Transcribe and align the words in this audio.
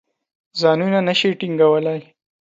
ځانونه 0.59 0.99
نه 1.07 1.13
شي 1.19 1.29
ټینګولای. 1.39 1.99